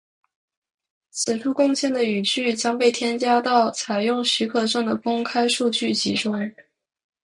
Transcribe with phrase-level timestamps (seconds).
[1.11, 6.33] 此处贡献的语句将被添加到采用许可证的公开数据集中。